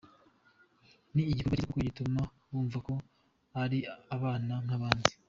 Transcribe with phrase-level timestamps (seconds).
[1.13, 2.93] Ni igikorwa cyiza kuko gituma bumva ko
[3.61, 3.79] ari
[4.15, 5.11] abana nk’abandi.